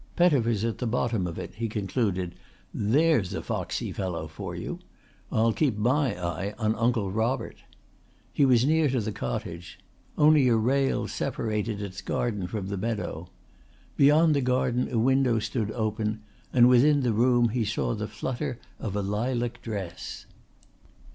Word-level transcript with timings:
"Pettifer's 0.15 0.63
at 0.65 0.79
the 0.79 0.87
bottom 0.87 1.27
of 1.27 1.37
it," 1.37 1.53
he 1.53 1.69
concluded. 1.69 2.33
"There's 2.73 3.35
a 3.35 3.43
foxy 3.43 3.91
fellow 3.91 4.27
for 4.27 4.55
you. 4.55 4.79
I'll 5.31 5.53
keep 5.53 5.77
my 5.77 6.19
eye 6.19 6.55
on 6.57 6.73
Uncle 6.73 7.11
Robert." 7.11 7.57
He 8.33 8.43
was 8.43 8.65
near 8.65 8.89
to 8.89 8.99
the 8.99 9.11
cottage. 9.11 9.77
Only 10.17 10.47
a 10.47 10.55
rail 10.55 11.07
separated 11.07 11.83
its 11.83 12.01
garden 12.01 12.47
from 12.47 12.69
the 12.69 12.77
meadow. 12.77 13.29
Beyond 13.95 14.33
the 14.35 14.41
garden 14.41 14.91
a 14.91 14.97
window 14.97 15.37
stood 15.37 15.69
open 15.69 16.23
and 16.51 16.67
within 16.67 17.01
the 17.01 17.13
room 17.13 17.49
he 17.49 17.63
saw 17.63 17.93
the 17.93 18.07
flutter 18.07 18.57
of 18.79 18.95
a 18.95 19.03
lilac 19.03 19.61
dress. 19.61 20.25